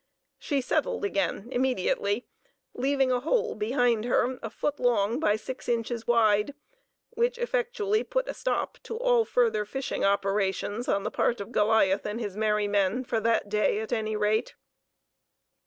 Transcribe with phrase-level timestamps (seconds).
[0.39, 2.25] She settled again immediately,
[2.73, 6.55] leaving a hole behind her a foot long by six inches wide,
[7.11, 12.07] which effectually put a stop to all further fishing operations on the part of Goliath
[12.07, 14.55] and his merry men for that day, at any rate.